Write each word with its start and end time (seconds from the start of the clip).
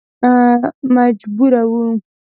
مجبور 0.95 1.53
و. 1.69 1.73